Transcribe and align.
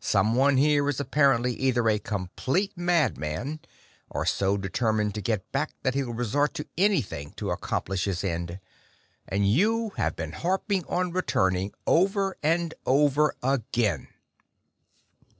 Someone 0.00 0.56
here 0.56 0.88
is 0.88 1.00
apparently 1.00 1.52
either 1.52 1.86
a 1.90 1.98
complete 1.98 2.72
madman 2.78 3.60
or 4.08 4.24
so 4.24 4.56
determined 4.56 5.14
to 5.14 5.20
get 5.20 5.52
back 5.52 5.72
that 5.82 5.92
he'll 5.92 6.14
resort 6.14 6.54
to 6.54 6.66
anything 6.78 7.32
to 7.32 7.50
accomplish 7.50 8.06
his 8.06 8.24
end. 8.24 8.58
And 9.28 9.46
you 9.46 9.90
have 9.98 10.16
been 10.16 10.32
harping 10.32 10.86
on 10.86 11.12
returning 11.12 11.74
over 11.86 12.38
and 12.42 12.72
over 12.86 13.34
again!" 13.42 14.08